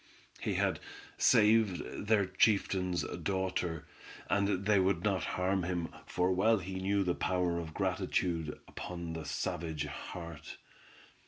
He 0.39 0.55
had 0.55 0.79
saved 1.19 2.07
their 2.07 2.25
chieftain's 2.25 3.03
daughter, 3.21 3.85
and 4.31 4.65
they 4.65 4.79
would 4.79 5.03
not 5.03 5.23
harm 5.37 5.61
him, 5.61 5.89
for 6.07 6.31
well 6.31 6.57
he 6.57 6.79
knew 6.81 7.03
the 7.03 7.13
power 7.13 7.59
of 7.59 7.75
gratitude 7.75 8.59
upon 8.67 9.13
the 9.13 9.25
savage 9.25 9.85
heart. 9.85 10.57